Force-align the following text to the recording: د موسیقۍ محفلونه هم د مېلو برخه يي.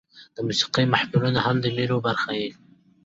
د 0.35 0.37
موسیقۍ 0.47 0.85
محفلونه 0.93 1.39
هم 1.45 1.55
د 1.63 1.65
مېلو 1.75 1.97
برخه 2.07 2.31
يي. 2.39 2.49